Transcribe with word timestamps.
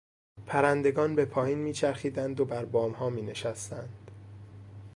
پرندگان 0.45 1.15
به 1.15 1.25
پایین 1.25 1.57
میچرخیدند 1.57 2.39
و 2.39 2.45
بر 2.45 2.65
بامها 2.65 3.09
مینشستند. 3.09 4.11